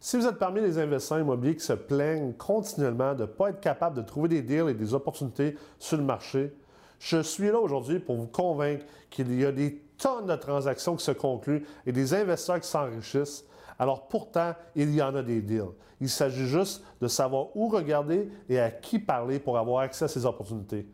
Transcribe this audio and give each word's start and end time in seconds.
Si 0.00 0.16
vous 0.16 0.26
êtes 0.26 0.38
parmi 0.38 0.60
les 0.60 0.78
investisseurs 0.78 1.18
immobiliers 1.18 1.56
qui 1.56 1.64
se 1.64 1.72
plaignent 1.72 2.32
continuellement 2.34 3.14
de 3.14 3.22
ne 3.22 3.26
pas 3.26 3.50
être 3.50 3.60
capable 3.60 3.96
de 3.96 4.02
trouver 4.02 4.28
des 4.28 4.42
deals 4.42 4.68
et 4.68 4.74
des 4.74 4.94
opportunités 4.94 5.56
sur 5.78 5.96
le 5.96 6.04
marché, 6.04 6.54
je 7.00 7.20
suis 7.20 7.48
là 7.48 7.58
aujourd'hui 7.58 7.98
pour 7.98 8.16
vous 8.16 8.28
convaincre 8.28 8.84
qu'il 9.10 9.32
y 9.38 9.44
a 9.44 9.50
des 9.50 9.82
tonnes 9.98 10.26
de 10.26 10.36
transactions 10.36 10.94
qui 10.94 11.04
se 11.04 11.10
concluent 11.10 11.64
et 11.84 11.90
des 11.90 12.14
investisseurs 12.14 12.60
qui 12.60 12.68
s'enrichissent. 12.68 13.44
Alors 13.76 14.06
pourtant, 14.06 14.54
il 14.76 14.94
y 14.94 15.02
en 15.02 15.16
a 15.16 15.22
des 15.22 15.40
deals. 15.40 15.72
Il 16.00 16.08
s'agit 16.08 16.46
juste 16.46 16.84
de 17.00 17.08
savoir 17.08 17.56
où 17.56 17.68
regarder 17.68 18.30
et 18.48 18.60
à 18.60 18.70
qui 18.70 19.00
parler 19.00 19.40
pour 19.40 19.58
avoir 19.58 19.82
accès 19.82 20.04
à 20.04 20.08
ces 20.08 20.24
opportunités. 20.24 20.86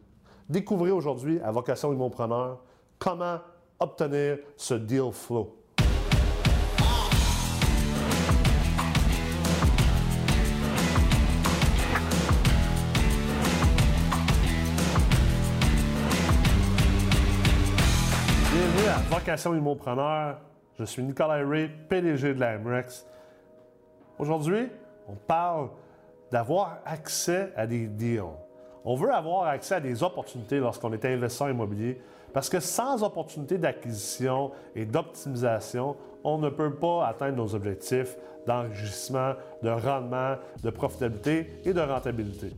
Découvrez 0.48 0.90
aujourd'hui 0.90 1.40
à 1.40 1.50
Vocation 1.50 1.92
Immopreneur 1.92 2.62
comment 2.98 3.38
obtenir 3.78 4.38
ce 4.56 4.74
deal 4.74 5.12
flow. 5.12 5.63
Vocation 19.14 19.54
Immopreneur. 19.54 20.38
Je 20.76 20.82
suis 20.82 21.00
Nicolas 21.00 21.46
Ray, 21.46 21.68
PDG 21.88 22.34
de 22.34 22.40
la 22.40 22.58
MREX. 22.58 23.06
Aujourd'hui, 24.18 24.68
on 25.06 25.14
parle 25.14 25.68
d'avoir 26.32 26.80
accès 26.84 27.52
à 27.54 27.64
des 27.64 27.86
deals. 27.86 28.24
On 28.84 28.96
veut 28.96 29.14
avoir 29.14 29.44
accès 29.44 29.76
à 29.76 29.80
des 29.80 30.02
opportunités 30.02 30.58
lorsqu'on 30.58 30.92
est 30.92 31.04
investisseur 31.04 31.48
immobilier 31.48 32.00
parce 32.32 32.48
que 32.48 32.58
sans 32.58 33.04
opportunité 33.04 33.56
d'acquisition 33.56 34.50
et 34.74 34.84
d'optimisation, 34.84 35.96
on 36.24 36.38
ne 36.38 36.48
peut 36.48 36.74
pas 36.74 37.06
atteindre 37.06 37.36
nos 37.36 37.54
objectifs 37.54 38.16
d'enrichissement, 38.48 39.34
de 39.62 39.70
rendement, 39.70 40.34
de 40.60 40.70
profitabilité 40.70 41.60
et 41.64 41.72
de 41.72 41.80
rentabilité. 41.80 42.50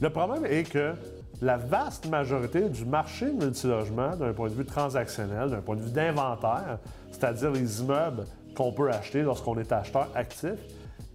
Le 0.00 0.10
problème 0.10 0.44
est 0.44 0.68
que 0.68 0.94
la 1.40 1.56
vaste 1.56 2.06
majorité 2.06 2.68
du 2.68 2.84
marché 2.84 3.32
multilogement, 3.32 4.16
d'un 4.16 4.32
point 4.32 4.48
de 4.48 4.54
vue 4.54 4.64
transactionnel, 4.64 5.50
d'un 5.50 5.60
point 5.60 5.76
de 5.76 5.82
vue 5.82 5.92
d'inventaire, 5.92 6.78
c'est-à-dire 7.10 7.50
les 7.50 7.80
immeubles 7.80 8.24
qu'on 8.56 8.72
peut 8.72 8.90
acheter 8.90 9.22
lorsqu'on 9.22 9.58
est 9.58 9.70
acheteur 9.70 10.08
actif, 10.14 10.58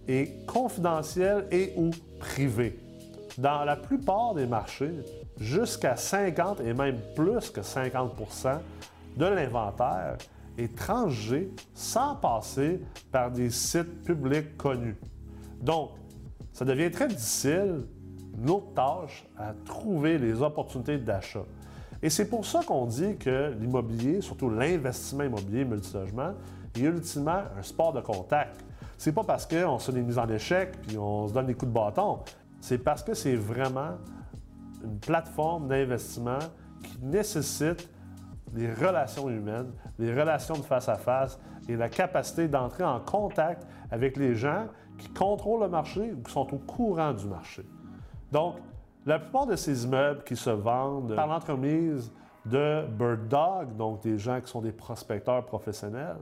est 0.08 0.46
confidentiel 0.46 1.46
et 1.50 1.72
ou 1.76 1.90
privé. 2.18 2.78
Dans 3.36 3.64
la 3.64 3.76
plupart 3.76 4.34
des 4.34 4.46
marchés, 4.46 4.94
jusqu'à 5.38 5.96
50 5.96 6.60
et 6.60 6.72
même 6.72 7.00
plus 7.14 7.50
que 7.50 7.60
50% 7.60 8.58
de 9.16 9.26
l'inventaire 9.26 10.16
est 10.56 10.76
transgé 10.76 11.50
sans 11.74 12.14
passer 12.14 12.80
par 13.10 13.30
des 13.30 13.50
sites 13.50 14.04
publics 14.04 14.56
connus. 14.56 14.96
Donc, 15.60 15.90
ça 16.52 16.64
devient 16.64 16.90
très 16.90 17.08
difficile 17.08 17.82
notre 18.38 18.72
tâche 18.74 19.26
à 19.38 19.52
trouver 19.64 20.18
les 20.18 20.42
opportunités 20.42 20.98
d'achat. 20.98 21.44
Et 22.02 22.10
c'est 22.10 22.28
pour 22.28 22.44
ça 22.44 22.60
qu'on 22.66 22.86
dit 22.86 23.16
que 23.16 23.54
l'immobilier, 23.58 24.20
surtout 24.20 24.50
l'investissement 24.50 25.24
immobilier 25.24 25.64
multilogement, 25.64 26.32
est 26.76 26.80
ultimement 26.80 27.42
un 27.58 27.62
sport 27.62 27.92
de 27.92 28.00
contact. 28.00 28.64
C'est 28.98 29.12
pas 29.12 29.24
parce 29.24 29.46
qu'on 29.46 29.78
se 29.78 29.90
mises 29.92 30.18
en 30.18 30.28
échec 30.28 30.80
puis 30.82 30.98
on 30.98 31.28
se 31.28 31.32
donne 31.32 31.46
des 31.46 31.54
coups 31.54 31.70
de 31.70 31.74
bâton. 31.74 32.18
C'est 32.60 32.78
parce 32.78 33.02
que 33.02 33.14
c'est 33.14 33.36
vraiment 33.36 33.92
une 34.82 34.98
plateforme 34.98 35.68
d'investissement 35.68 36.38
qui 36.82 36.98
nécessite 37.02 37.88
des 38.52 38.72
relations 38.72 39.28
humaines, 39.28 39.72
des 39.98 40.12
relations 40.12 40.54
de 40.54 40.62
face 40.62 40.88
à 40.88 40.96
face 40.96 41.38
et 41.68 41.76
la 41.76 41.88
capacité 41.88 42.48
d'entrer 42.48 42.84
en 42.84 43.00
contact 43.00 43.66
avec 43.90 44.16
les 44.16 44.34
gens 44.34 44.66
qui 44.98 45.08
contrôlent 45.08 45.62
le 45.62 45.68
marché 45.68 46.12
ou 46.12 46.22
qui 46.22 46.32
sont 46.32 46.54
au 46.54 46.58
courant 46.58 47.12
du 47.12 47.26
marché. 47.26 47.64
Donc, 48.34 48.56
la 49.06 49.20
plupart 49.20 49.46
de 49.46 49.54
ces 49.54 49.84
immeubles 49.84 50.24
qui 50.24 50.34
se 50.34 50.50
vendent 50.50 51.14
par 51.14 51.28
l'entremise 51.28 52.12
de 52.44 52.84
Bird 52.84 53.28
Dog, 53.28 53.76
donc 53.76 54.02
des 54.02 54.18
gens 54.18 54.40
qui 54.40 54.50
sont 54.50 54.60
des 54.60 54.72
prospecteurs 54.72 55.46
professionnels, 55.46 56.16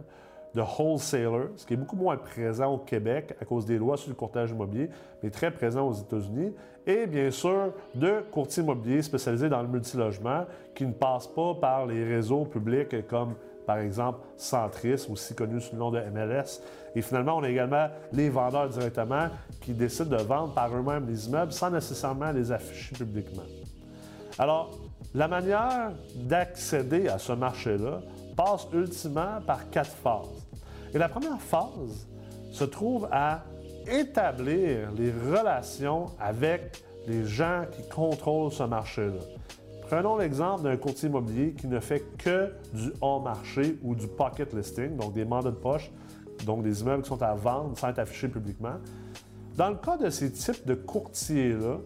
de 0.54 0.60
wholesalers, 0.60 1.48
ce 1.56 1.64
qui 1.64 1.72
est 1.72 1.76
beaucoup 1.78 1.96
moins 1.96 2.18
présent 2.18 2.74
au 2.74 2.76
Québec 2.76 3.34
à 3.40 3.46
cause 3.46 3.64
des 3.64 3.78
lois 3.78 3.96
sur 3.96 4.10
le 4.10 4.14
courtage 4.14 4.50
immobilier, 4.50 4.90
mais 5.22 5.30
très 5.30 5.50
présent 5.50 5.88
aux 5.88 5.94
États-Unis, 5.94 6.52
et 6.86 7.06
bien 7.06 7.30
sûr 7.30 7.72
de 7.94 8.22
courtiers 8.30 8.62
immobiliers 8.62 9.00
spécialisés 9.00 9.48
dans 9.48 9.62
le 9.62 9.68
multilogement 9.68 10.44
qui 10.74 10.84
ne 10.84 10.92
passent 10.92 11.28
pas 11.28 11.54
par 11.54 11.86
les 11.86 12.04
réseaux 12.04 12.44
publics 12.44 13.06
comme 13.06 13.36
par 13.66 13.78
exemple 13.78 14.20
Centris, 14.36 15.06
aussi 15.10 15.34
connu 15.34 15.60
sous 15.60 15.72
le 15.72 15.78
nom 15.78 15.90
de 15.90 16.00
MLS. 16.00 16.60
Et 16.94 17.02
finalement, 17.02 17.36
on 17.36 17.42
a 17.42 17.48
également 17.48 17.88
les 18.12 18.28
vendeurs 18.28 18.68
directement 18.68 19.28
qui 19.60 19.72
décident 19.72 20.16
de 20.16 20.22
vendre 20.22 20.52
par 20.52 20.74
eux-mêmes 20.74 21.06
les 21.06 21.26
immeubles 21.26 21.52
sans 21.52 21.70
nécessairement 21.70 22.32
les 22.32 22.52
afficher 22.52 22.94
publiquement. 22.94 23.42
Alors, 24.38 24.70
la 25.14 25.28
manière 25.28 25.92
d'accéder 26.14 27.08
à 27.08 27.18
ce 27.18 27.32
marché-là 27.32 28.00
passe 28.36 28.66
ultimement 28.72 29.40
par 29.46 29.68
quatre 29.70 29.90
phases. 29.90 30.46
Et 30.94 30.98
la 30.98 31.08
première 31.08 31.40
phase 31.40 32.06
se 32.50 32.64
trouve 32.64 33.08
à 33.10 33.42
établir 33.86 34.90
les 34.96 35.10
relations 35.10 36.06
avec 36.20 36.82
les 37.06 37.24
gens 37.24 37.64
qui 37.70 37.86
contrôlent 37.88 38.52
ce 38.52 38.62
marché-là. 38.62 39.20
Prenons 39.92 40.16
l'exemple 40.16 40.62
d'un 40.62 40.78
courtier 40.78 41.10
immobilier 41.10 41.52
qui 41.52 41.66
ne 41.66 41.78
fait 41.78 42.00
que 42.16 42.50
du 42.72 42.94
hors 43.02 43.22
marché 43.22 43.78
ou 43.82 43.94
du 43.94 44.08
pocket 44.08 44.54
listing, 44.54 44.96
donc 44.96 45.12
des 45.12 45.26
mandats 45.26 45.50
de 45.50 45.56
poche, 45.56 45.90
donc 46.46 46.62
des 46.62 46.80
immeubles 46.80 47.02
qui 47.02 47.10
sont 47.10 47.22
à 47.22 47.34
vendre 47.34 47.76
sans 47.76 47.90
être 47.90 47.98
affichés 47.98 48.28
publiquement. 48.28 48.76
Dans 49.54 49.68
le 49.68 49.76
cas 49.76 49.98
de 49.98 50.08
ces 50.08 50.32
types 50.32 50.66
de 50.66 50.72
courtiers-là, 50.72 51.76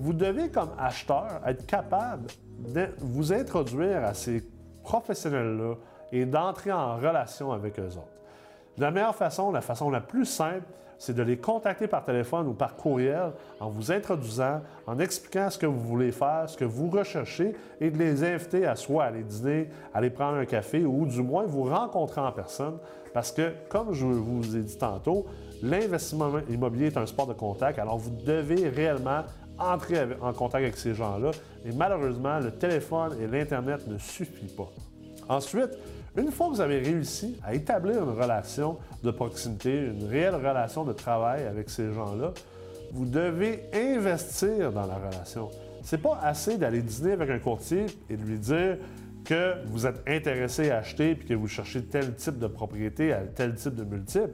vous 0.00 0.12
devez, 0.12 0.50
comme 0.50 0.70
acheteur, 0.76 1.42
être 1.46 1.64
capable 1.64 2.26
de 2.74 2.88
vous 2.98 3.32
introduire 3.32 4.04
à 4.04 4.14
ces 4.14 4.42
professionnels-là 4.82 5.76
et 6.10 6.26
d'entrer 6.26 6.72
en 6.72 6.96
relation 6.96 7.52
avec 7.52 7.78
eux 7.78 7.86
autres. 7.86 8.23
La 8.78 8.90
meilleure 8.90 9.14
façon, 9.14 9.52
la 9.52 9.60
façon 9.60 9.90
la 9.90 10.00
plus 10.00 10.24
simple, 10.24 10.64
c'est 10.98 11.14
de 11.14 11.22
les 11.22 11.36
contacter 11.36 11.86
par 11.86 12.04
téléphone 12.04 12.48
ou 12.48 12.54
par 12.54 12.76
courriel 12.76 13.32
en 13.60 13.68
vous 13.68 13.92
introduisant, 13.92 14.62
en 14.86 14.98
expliquant 14.98 15.50
ce 15.50 15.58
que 15.58 15.66
vous 15.66 15.80
voulez 15.80 16.12
faire, 16.12 16.44
ce 16.48 16.56
que 16.56 16.64
vous 16.64 16.88
recherchez 16.88 17.54
et 17.80 17.90
de 17.90 17.98
les 17.98 18.24
inviter 18.24 18.66
à 18.66 18.74
soit 18.74 19.04
aller 19.04 19.22
dîner, 19.22 19.68
aller 19.92 20.10
prendre 20.10 20.38
un 20.38 20.44
café 20.44 20.84
ou 20.84 21.06
du 21.06 21.22
moins 21.22 21.44
vous 21.44 21.64
rencontrer 21.64 22.20
en 22.20 22.32
personne. 22.32 22.78
Parce 23.12 23.30
que, 23.30 23.52
comme 23.68 23.92
je 23.92 24.06
vous 24.06 24.56
ai 24.56 24.60
dit 24.60 24.78
tantôt, 24.78 25.26
l'investissement 25.62 26.30
immobilier 26.48 26.86
est 26.86 26.96
un 26.96 27.06
sport 27.06 27.26
de 27.26 27.34
contact, 27.34 27.78
alors 27.78 27.98
vous 27.98 28.10
devez 28.10 28.68
réellement 28.68 29.22
entrer 29.58 30.06
en 30.20 30.32
contact 30.32 30.64
avec 30.64 30.76
ces 30.76 30.94
gens-là. 30.94 31.30
Et 31.64 31.72
malheureusement, 31.72 32.40
le 32.40 32.50
téléphone 32.50 33.16
et 33.20 33.26
l'Internet 33.26 33.86
ne 33.86 33.98
suffisent 33.98 34.52
pas. 34.52 34.70
Ensuite, 35.28 35.70
une 36.16 36.30
fois 36.30 36.48
que 36.48 36.54
vous 36.54 36.60
avez 36.60 36.78
réussi 36.78 37.36
à 37.44 37.54
établir 37.54 38.02
une 38.02 38.20
relation 38.20 38.78
de 39.02 39.10
proximité, 39.10 39.86
une 39.86 40.06
réelle 40.06 40.36
relation 40.36 40.84
de 40.84 40.92
travail 40.92 41.44
avec 41.44 41.70
ces 41.70 41.92
gens-là, 41.92 42.32
vous 42.92 43.04
devez 43.04 43.64
investir 43.74 44.72
dans 44.72 44.86
la 44.86 44.94
relation. 44.94 45.50
C'est 45.82 46.00
pas 46.00 46.18
assez 46.22 46.56
d'aller 46.56 46.80
dîner 46.80 47.12
avec 47.12 47.30
un 47.30 47.38
courtier 47.38 47.86
et 48.08 48.16
de 48.16 48.22
lui 48.22 48.38
dire 48.38 48.78
que 49.24 49.54
vous 49.66 49.86
êtes 49.86 50.02
intéressé 50.06 50.70
à 50.70 50.78
acheter 50.78 51.10
et 51.10 51.16
que 51.16 51.34
vous 51.34 51.48
cherchez 51.48 51.82
tel 51.82 52.14
type 52.14 52.38
de 52.38 52.46
propriété 52.46 53.12
à 53.12 53.20
tel 53.20 53.54
type 53.54 53.74
de 53.74 53.84
multiple. 53.84 54.30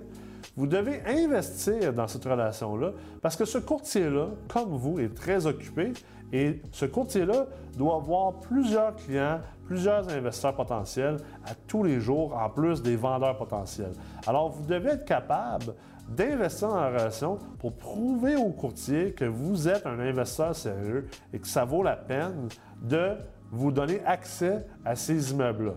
Vous 0.56 0.66
devez 0.66 1.00
investir 1.06 1.92
dans 1.92 2.08
cette 2.08 2.24
relation-là 2.24 2.92
parce 3.22 3.36
que 3.36 3.44
ce 3.44 3.58
courtier-là, 3.58 4.28
comme 4.48 4.76
vous, 4.76 4.98
est 4.98 5.14
très 5.14 5.46
occupé 5.46 5.92
et 6.32 6.60
ce 6.72 6.86
courtier-là 6.86 7.46
doit 7.76 7.96
avoir 7.96 8.34
plusieurs 8.40 8.94
clients, 8.96 9.40
plusieurs 9.66 10.08
investisseurs 10.08 10.54
potentiels 10.54 11.16
à 11.44 11.54
tous 11.66 11.82
les 11.82 12.00
jours, 12.00 12.36
en 12.36 12.48
plus 12.48 12.82
des 12.82 12.96
vendeurs 12.96 13.36
potentiels. 13.36 13.92
Alors, 14.26 14.50
vous 14.50 14.66
devez 14.66 14.90
être 14.90 15.04
capable 15.04 15.74
d'investir 16.08 16.68
dans 16.68 16.80
la 16.80 16.88
relation 16.88 17.38
pour 17.58 17.76
prouver 17.76 18.36
au 18.36 18.50
courtier 18.50 19.12
que 19.12 19.24
vous 19.24 19.68
êtes 19.68 19.86
un 19.86 19.98
investisseur 19.98 20.54
sérieux 20.54 21.08
et 21.32 21.38
que 21.38 21.46
ça 21.46 21.64
vaut 21.64 21.82
la 21.82 21.96
peine 21.96 22.48
de 22.82 23.16
vous 23.50 23.72
donner 23.72 24.00
accès 24.04 24.66
à 24.84 24.94
ces 24.94 25.32
immeubles-là. 25.32 25.74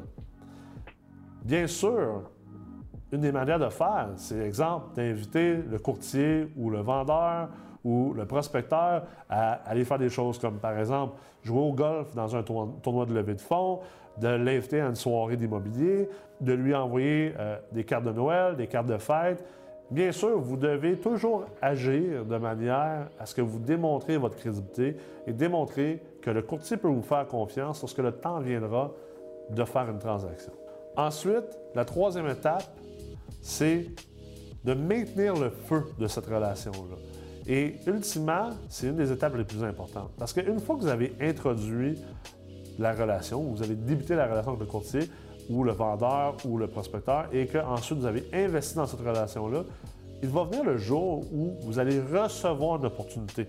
Bien 1.43 1.67
sûr, 1.67 2.23
une 3.11 3.21
des 3.21 3.31
manières 3.31 3.59
de 3.59 3.69
faire, 3.69 4.09
c'est 4.15 4.39
exemple 4.39 4.95
d'inviter 4.95 5.57
le 5.57 5.77
courtier 5.77 6.51
ou 6.57 6.69
le 6.69 6.79
vendeur 6.79 7.49
ou 7.83 8.13
le 8.13 8.25
prospecteur 8.25 9.03
à 9.29 9.53
aller 9.65 9.85
faire 9.85 9.99
des 9.99 10.09
choses 10.09 10.39
comme, 10.39 10.59
par 10.59 10.77
exemple, 10.77 11.15
jouer 11.43 11.61
au 11.61 11.73
golf 11.73 12.13
dans 12.15 12.35
un 12.35 12.43
tournoi 12.43 13.05
de 13.05 13.13
levée 13.13 13.35
de 13.35 13.41
fonds, 13.41 13.79
de 14.17 14.27
l'inviter 14.27 14.81
à 14.81 14.87
une 14.87 14.95
soirée 14.95 15.37
d'immobilier, 15.37 16.09
de 16.39 16.53
lui 16.53 16.73
envoyer 16.75 17.33
euh, 17.37 17.57
des 17.71 17.83
cartes 17.83 18.05
de 18.05 18.11
Noël, 18.11 18.55
des 18.55 18.67
cartes 18.67 18.87
de 18.87 18.97
fête. 18.97 19.43
Bien 19.91 20.11
sûr, 20.11 20.39
vous 20.39 20.57
devez 20.57 20.97
toujours 20.97 21.45
agir 21.61 22.25
de 22.25 22.37
manière 22.37 23.09
à 23.19 23.25
ce 23.25 23.35
que 23.35 23.41
vous 23.41 23.59
démontrez 23.59 24.17
votre 24.17 24.37
crédibilité 24.37 24.97
et 25.27 25.33
démontrer 25.33 26.01
que 26.21 26.31
le 26.31 26.41
courtier 26.41 26.77
peut 26.77 26.87
vous 26.87 27.01
faire 27.01 27.27
confiance 27.27 27.81
lorsque 27.81 27.99
le 27.99 28.11
temps 28.11 28.39
viendra 28.39 28.91
de 29.49 29.63
faire 29.65 29.89
une 29.89 29.99
transaction. 29.99 30.53
Ensuite, 30.95 31.57
la 31.75 31.85
troisième 31.85 32.27
étape, 32.27 32.63
c'est 33.41 33.87
de 34.63 34.73
maintenir 34.73 35.35
le 35.35 35.49
feu 35.49 35.83
de 35.99 36.07
cette 36.07 36.25
relation-là. 36.25 37.22
Et 37.47 37.75
ultimement, 37.87 38.49
c'est 38.69 38.87
une 38.87 38.95
des 38.95 39.11
étapes 39.11 39.35
les 39.35 39.43
plus 39.43 39.63
importantes. 39.63 40.11
Parce 40.17 40.33
qu'une 40.33 40.59
fois 40.59 40.75
que 40.75 40.81
vous 40.81 40.87
avez 40.87 41.13
introduit 41.19 41.97
la 42.79 42.93
relation, 42.93 43.41
vous 43.41 43.61
avez 43.61 43.75
débuté 43.75 44.15
la 44.15 44.25
relation 44.25 44.51
avec 44.51 44.61
le 44.61 44.67
courtier 44.67 45.09
ou 45.49 45.63
le 45.63 45.73
vendeur 45.73 46.37
ou 46.45 46.57
le 46.57 46.67
prospecteur 46.67 47.27
et 47.33 47.47
qu'ensuite 47.47 47.99
vous 47.99 48.05
avez 48.05 48.27
investi 48.33 48.75
dans 48.75 48.87
cette 48.87 49.01
relation-là, 49.01 49.63
il 50.21 50.29
va 50.29 50.45
venir 50.45 50.63
le 50.63 50.77
jour 50.77 51.25
où 51.33 51.57
vous 51.63 51.79
allez 51.79 51.99
recevoir 51.99 52.79
une 52.79 52.85
opportunité. 52.85 53.45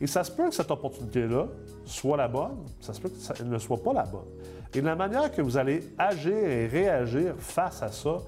Et 0.00 0.06
ça 0.06 0.24
se 0.24 0.30
peut 0.30 0.48
que 0.48 0.54
cette 0.54 0.70
opportunité-là 0.70 1.46
soit 1.84 2.16
la 2.16 2.28
bonne, 2.28 2.56
ça 2.80 2.92
se 2.92 3.00
peut 3.00 3.10
qu'elle 3.10 3.48
ne 3.48 3.58
soit 3.58 3.82
pas 3.82 3.92
la 3.92 4.04
bonne. 4.04 4.28
Et 4.74 4.80
la 4.80 4.96
manière 4.96 5.30
que 5.30 5.42
vous 5.42 5.56
allez 5.56 5.80
agir 5.98 6.34
et 6.34 6.66
réagir 6.66 7.34
face 7.38 7.82
à 7.82 7.88
ça 7.88 8.18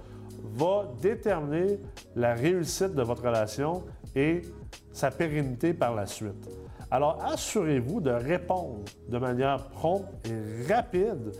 va 0.54 0.88
déterminer 1.00 1.78
la 2.14 2.34
réussite 2.34 2.94
de 2.94 3.02
votre 3.02 3.22
relation 3.22 3.82
et 4.18 4.42
sa 4.92 5.10
pérennité 5.12 5.72
par 5.72 5.94
la 5.94 6.06
suite. 6.06 6.48
Alors, 6.90 7.22
assurez-vous 7.24 8.00
de 8.00 8.10
répondre 8.10 8.80
de 9.08 9.18
manière 9.18 9.68
prompte 9.68 10.08
et 10.26 10.72
rapide, 10.72 11.32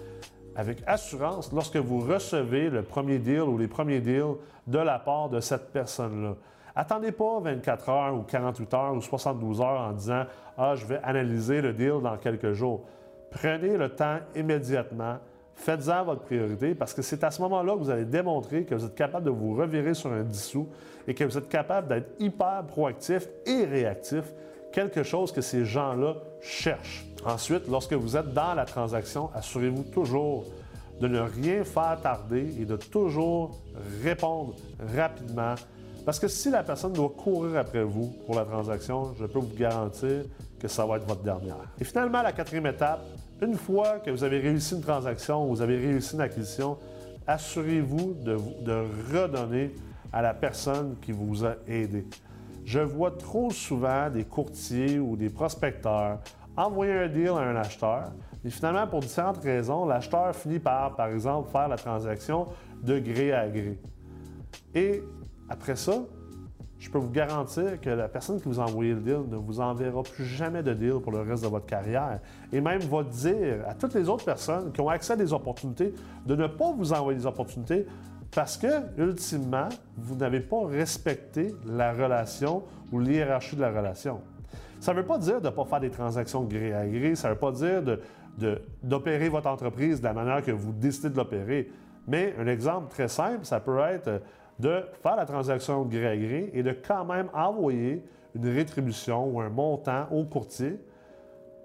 avec 0.55 0.79
assurance, 0.87 1.53
lorsque 1.53 1.77
vous 1.77 2.01
recevez 2.01 2.71
le 2.71 2.83
premier 2.83 3.19
deal 3.19 3.43
ou 3.43 3.59
les 3.59 3.69
premiers 3.69 4.01
deals 4.01 4.37
de 4.67 4.79
la 4.79 4.99
part 4.99 5.29
de 5.29 5.41
cette 5.41 5.73
personne-là. 5.73 6.37
Attendez 6.77 7.11
pas 7.11 7.41
24 7.41 7.89
heures 7.89 8.15
ou 8.15 8.23
48 8.23 8.75
heures 8.75 8.95
ou 8.95 9.01
72 9.01 9.61
heures 9.61 9.81
en 9.81 9.93
disant 9.93 10.25
Ah, 10.57 10.75
je 10.77 10.87
vais 10.87 11.01
analyser 11.03 11.61
le 11.61 11.73
deal 11.73 12.01
dans 12.03 12.17
quelques 12.17 12.53
jours. 12.53 12.85
Prenez 13.31 13.77
le 13.77 13.89
temps 13.89 14.19
immédiatement. 14.37 15.19
Faites-en 15.59 16.05
votre 16.05 16.23
priorité 16.23 16.75
parce 16.75 16.95
que 16.95 17.03
c'est 17.03 17.23
à 17.25 17.31
ce 17.31 17.43
moment-là 17.43 17.75
que 17.75 17.79
vous 17.79 17.91
allez 17.91 18.05
démontrer 18.05 18.65
que 18.65 18.75
vous 18.75 18.85
êtes 18.85 18.95
capable 18.95 19.27
de 19.27 19.31
vous 19.31 19.55
revirer 19.55 19.93
sur 19.93 20.11
un 20.11 20.23
dissous 20.23 20.69
et 21.07 21.15
que 21.15 21.25
vous 21.25 21.37
êtes 21.37 21.49
capable 21.49 21.89
d'être 21.89 22.11
hyper 22.21 22.65
proactif 22.69 23.29
et 23.45 23.65
réactif, 23.65 24.23
quelque 24.73 25.03
chose 25.03 25.33
que 25.33 25.41
ces 25.41 25.65
gens-là 25.65 26.15
cherchent. 26.41 27.07
Ensuite, 27.27 27.67
lorsque 27.69 27.93
vous 27.93 28.17
êtes 28.17 28.33
dans 28.33 28.55
la 28.55 28.65
transaction, 28.65 29.31
assurez-vous 29.35 29.83
toujours 29.85 30.45
de 31.01 31.09
ne 31.09 31.21
rien 31.21 31.65
faire 31.65 31.99
tarder 32.01 32.55
et 32.61 32.65
de 32.65 32.77
toujours 32.77 33.59
répondre 34.03 34.55
rapidement 34.95 35.55
parce 36.09 36.19
que 36.19 36.29
si 36.29 36.51
la 36.51 36.63
personne 36.63 36.95
doit 36.95 37.11
courir 37.11 37.59
après 37.59 37.83
vous 37.83 38.15
pour 38.25 38.35
la 38.35 38.47
transaction, 38.47 39.15
je 39.21 39.27
peux 39.27 39.41
vous 39.41 39.55
garantir 39.55 40.25
que 40.59 40.67
ça 40.67 40.87
va 40.87 40.97
être 40.97 41.07
votre 41.07 41.23
dernière. 41.23 41.57
Et 41.79 41.85
finalement, 41.85 42.23
la 42.23 42.33
quatrième 42.33 42.65
étape, 42.65 43.05
une 43.41 43.55
fois 43.55 43.99
que 44.01 44.11
vous 44.11 44.25
avez 44.25 44.39
réussi 44.41 44.75
une 44.75 44.81
transaction, 44.81 45.47
vous 45.47 45.63
avez 45.63 45.77
réussi 45.77 46.15
une 46.15 46.21
acquisition, 46.21 46.79
assurez-vous 47.27 48.15
de, 48.25 48.37
de 48.63 48.85
redonner 49.13 49.75
à 50.13 50.23
la 50.23 50.35
personne 50.35 50.97
qui 51.03 51.13
vous 51.13 51.45
a 51.45 51.57
aidé. 51.67 52.07
Je 52.65 52.81
vois 52.81 53.13
trop 53.13 53.51
souvent 53.51 54.11
des 54.11 54.25
courtiers 54.25 54.99
ou 54.99 55.17
des 55.17 55.31
prospecteurs 55.31 56.19
envoyer 56.57 56.93
un 56.93 57.09
deal 57.09 57.29
à 57.29 57.39
un 57.39 57.57
acheteur, 57.57 58.11
et 58.45 58.51
finalement, 58.51 58.87
pour 58.87 59.01
différentes 59.01 59.39
raisons, 59.39 59.87
l'acheteur 59.87 60.35
finit 60.35 60.59
par, 60.59 60.95
par 60.95 61.09
exemple, 61.09 61.51
faire 61.51 61.69
la 61.69 61.77
transaction 61.77 62.47
de 62.83 62.99
gré 62.99 63.33
à 63.33 63.49
gré. 63.49 63.79
Et 64.75 65.03
après 65.49 65.77
ça, 65.77 65.95
je 66.79 66.91
peux 66.91 66.99
vous 66.99 67.11
garantir 67.11 67.81
que 67.81 67.91
la 67.91 68.09
personne 68.09 68.41
qui 68.41 68.49
vous 68.49 68.61
a 68.61 68.65
envoyé 68.65 68.95
le 68.95 69.01
deal 69.01 69.23
ne 69.29 69.37
vous 69.37 69.61
enverra 69.61 70.03
plus 70.03 70.25
jamais 70.25 70.63
de 70.63 70.73
deal 70.73 71.01
pour 71.03 71.13
le 71.13 71.21
reste 71.21 71.43
de 71.43 71.49
votre 71.49 71.67
carrière. 71.67 72.21
Et 72.53 72.61
même 72.61 72.81
va 72.83 73.03
dire 73.03 73.65
à 73.67 73.75
toutes 73.75 73.95
les 73.95 74.09
autres 74.09 74.25
personnes 74.25 74.71
qui 74.73 74.81
ont 74.81 74.89
accès 74.89 75.15
à 75.15 75.17
des 75.17 75.33
opportunités 75.33 75.93
de 76.25 76.37
ne 76.37 76.47
pas 76.47 76.73
vous 76.73 76.93
envoyer 76.93 77.19
des 77.19 77.27
opportunités 77.27 77.87
parce 78.31 78.57
que, 78.57 78.69
ultimement, 78.99 79.69
vous 79.97 80.15
n'avez 80.15 80.41
pas 80.41 80.67
respecté 80.67 81.55
la 81.67 81.93
relation 81.93 82.63
ou 82.93 83.01
l'hierarchie 83.01 83.57
de 83.57 83.63
la 83.63 83.71
relation. 83.71 84.21
Ça 84.81 84.93
ne 84.93 85.01
veut 85.01 85.07
pas 85.07 85.19
dire 85.19 85.41
de 85.41 85.47
ne 85.47 85.53
pas 85.53 85.65
faire 85.65 85.81
des 85.81 85.91
transactions 85.91 86.45
gré 86.45 86.73
à 86.73 86.87
gré, 86.87 87.15
ça 87.17 87.29
ne 87.29 87.33
veut 87.33 87.39
pas 87.41 87.51
dire 87.51 87.83
d'opérer 88.83 89.29
votre 89.29 89.49
entreprise 89.49 90.01
de 90.01 90.05
la 90.05 90.13
manière 90.13 90.45
que 90.45 90.53
vous 90.53 90.73
décidez 90.73 91.11
de 91.11 91.17
l'opérer. 91.17 91.71
Mais 92.07 92.35
un 92.39 92.47
exemple 92.47 92.89
très 92.91 93.09
simple, 93.09 93.45
ça 93.45 93.61
peut 93.61 93.79
être 93.81 94.23
de 94.59 94.83
faire 95.03 95.17
la 95.17 95.27
transaction 95.27 95.83
gré 95.85 96.07
à 96.07 96.17
gré 96.17 96.51
et 96.53 96.63
de 96.63 96.73
quand 96.73 97.05
même 97.05 97.29
envoyer 97.33 98.03
une 98.35 98.49
rétribution 98.49 99.27
ou 99.27 99.41
un 99.41 99.49
montant 99.49 100.07
au 100.11 100.25
courtier 100.25 100.79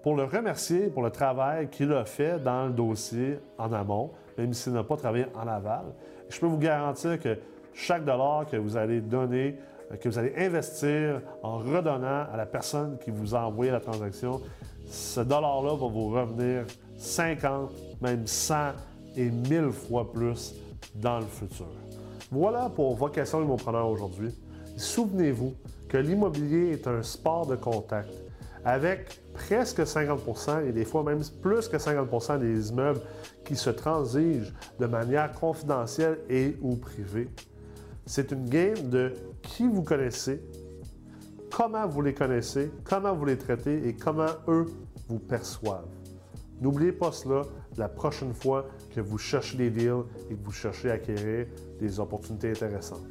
pour 0.04 0.16
le 0.16 0.24
remercier 0.24 0.88
pour 0.88 1.02
le 1.02 1.10
travail 1.10 1.68
qu'il 1.70 1.90
a 1.92 2.04
fait 2.04 2.38
dans 2.38 2.66
le 2.66 2.72
dossier 2.72 3.38
en 3.56 3.72
amont, 3.72 4.10
même 4.36 4.52
s'il 4.52 4.74
n'a 4.74 4.84
pas 4.84 4.96
travaillé 4.96 5.24
en 5.34 5.48
aval. 5.48 5.86
Je 6.28 6.38
peux 6.38 6.46
vous 6.46 6.58
garantir 6.58 7.18
que 7.18 7.38
chaque 7.72 8.04
dollar 8.04 8.44
que 8.46 8.58
vous 8.58 8.76
allez 8.76 9.00
donner, 9.00 9.56
euh, 9.90 9.96
que 9.96 10.08
vous 10.08 10.18
allez 10.18 10.34
investir 10.36 11.22
en 11.42 11.56
redonnant 11.56 12.26
à 12.30 12.36
la 12.36 12.44
personne 12.44 12.98
qui 13.02 13.10
vous 13.10 13.34
a 13.34 13.46
envoyé 13.46 13.72
la 13.72 13.80
transaction, 13.80 14.42
ce 14.86 15.20
dollar-là 15.20 15.70
va 15.70 15.86
vous 15.86 16.10
revenir 16.10 16.66
50, 16.98 17.72
même 18.02 18.26
100 18.26 18.56
et 19.16 19.30
1000 19.30 19.70
fois 19.70 20.12
plus 20.12 20.54
dans 20.94 21.18
le 21.18 21.26
futur. 21.26 21.83
Voilà 22.34 22.68
pour 22.68 22.96
Vocation 22.96 23.44
Immopreneur 23.44 23.88
aujourd'hui. 23.88 24.34
Souvenez-vous 24.76 25.54
que 25.88 25.96
l'immobilier 25.96 26.72
est 26.72 26.88
un 26.88 27.00
sport 27.04 27.46
de 27.46 27.54
contact 27.54 28.10
avec 28.64 29.20
presque 29.34 29.78
50% 29.78 30.66
et 30.66 30.72
des 30.72 30.84
fois 30.84 31.04
même 31.04 31.22
plus 31.40 31.68
que 31.68 31.76
50% 31.76 32.40
des 32.40 32.70
immeubles 32.70 33.00
qui 33.44 33.54
se 33.54 33.70
transigent 33.70 34.50
de 34.80 34.86
manière 34.86 35.30
confidentielle 35.30 36.18
et 36.28 36.56
ou 36.60 36.74
privée. 36.74 37.28
C'est 38.04 38.32
une 38.32 38.48
game 38.48 38.88
de 38.90 39.12
qui 39.40 39.68
vous 39.68 39.84
connaissez, 39.84 40.42
comment 41.52 41.86
vous 41.86 42.02
les 42.02 42.14
connaissez, 42.14 42.72
comment 42.82 43.14
vous 43.14 43.26
les 43.26 43.38
traitez 43.38 43.86
et 43.86 43.94
comment 43.94 44.34
eux 44.48 44.66
vous 45.08 45.20
perçoivent. 45.20 45.86
N'oubliez 46.60 46.92
pas 46.92 47.12
cela 47.12 47.42
la 47.76 47.88
prochaine 47.88 48.34
fois 48.34 48.66
que 48.94 49.00
vous 49.00 49.18
cherchez 49.18 49.56
des 49.56 49.70
deals 49.70 50.04
et 50.30 50.34
que 50.34 50.44
vous 50.44 50.52
cherchez 50.52 50.90
à 50.90 50.94
acquérir 50.94 51.46
des 51.80 52.00
opportunités 52.00 52.50
intéressantes. 52.50 53.06